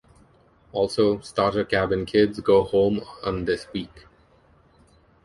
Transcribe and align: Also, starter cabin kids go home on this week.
Also, 0.71 1.19
starter 1.21 1.63
cabin 1.63 2.07
kids 2.07 2.39
go 2.39 2.63
home 2.63 3.01
on 3.23 3.45
this 3.45 3.67
week. 3.71 4.07